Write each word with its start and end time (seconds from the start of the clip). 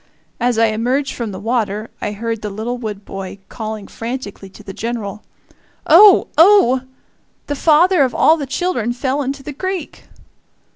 As 0.39 0.57
I 0.57 0.65
emerged 0.65 1.13
from 1.13 1.31
the 1.31 1.39
water 1.39 1.91
I 2.01 2.13
heard 2.13 2.41
the 2.41 2.49
little 2.49 2.79
Wood 2.79 3.05
boy 3.05 3.37
calling 3.49 3.85
frantically 3.85 4.49
to 4.49 4.63
the 4.63 4.73
General: 4.73 5.21
"Oh! 5.85 6.27
oh! 6.39 6.81
The 7.45 7.55
father 7.55 8.01
of 8.01 8.15
all 8.15 8.35
the 8.35 8.47
children 8.47 8.93
fell 8.93 9.21
into 9.21 9.43
the 9.43 9.53
creek!" 9.53 10.05